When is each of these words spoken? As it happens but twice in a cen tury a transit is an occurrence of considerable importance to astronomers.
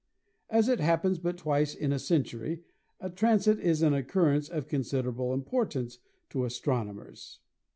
As 0.49 0.67
it 0.67 0.79
happens 0.79 1.19
but 1.19 1.37
twice 1.37 1.75
in 1.75 1.93
a 1.93 1.99
cen 1.99 2.23
tury 2.23 2.63
a 2.99 3.07
transit 3.11 3.59
is 3.59 3.83
an 3.83 3.93
occurrence 3.93 4.49
of 4.49 4.67
considerable 4.67 5.31
importance 5.31 5.99
to 6.31 6.43
astronomers. 6.43 7.39